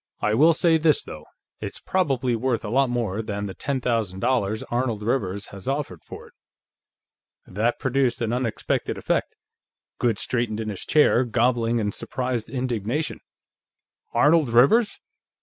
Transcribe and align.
I 0.19 0.33
will 0.33 0.53
say 0.53 0.79
this, 0.79 1.03
though: 1.03 1.25
It's 1.59 1.79
probably 1.79 2.35
worth 2.35 2.65
a 2.65 2.69
lot 2.71 2.89
more 2.89 3.21
than 3.21 3.45
the 3.45 3.53
ten 3.53 3.79
thousand 3.79 4.19
dollars 4.19 4.63
Arnold 4.71 5.03
Rivers 5.03 5.45
has 5.51 5.67
offered 5.67 6.03
for 6.03 6.29
it." 6.29 6.33
That 7.45 7.77
produced 7.77 8.19
an 8.19 8.33
unexpected 8.33 8.97
effect. 8.97 9.35
Goode 9.99 10.17
straightened 10.17 10.59
in 10.59 10.69
his 10.69 10.87
chair, 10.87 11.23
gobbling 11.23 11.77
in 11.77 11.91
surprised 11.91 12.49
indignation. 12.49 13.19
"Arnold 14.11 14.49
Rivers? 14.49 14.99